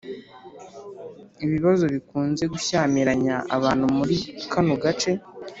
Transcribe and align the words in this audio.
ibibazo 1.45 1.83
bikunze 1.93 2.43
gushyamiranya 2.53 3.35
abantu 3.55 3.85
muri 3.97 4.15
kano 4.51 4.73
gace 4.83 5.11